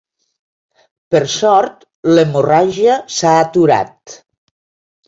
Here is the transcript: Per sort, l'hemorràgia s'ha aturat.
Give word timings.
Per 1.15 1.21
sort, 1.33 1.85
l'hemorràgia 2.17 2.97
s'ha 3.19 3.39
aturat. 3.47 4.21